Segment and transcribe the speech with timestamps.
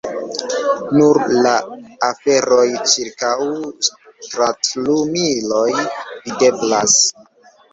[0.99, 1.51] Nur la
[2.07, 3.35] aferoj ĉirkaŭ
[4.29, 6.99] stratlumiloj videblas.